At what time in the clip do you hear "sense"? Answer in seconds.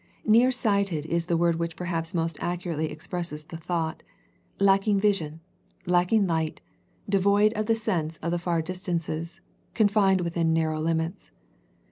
7.75-8.17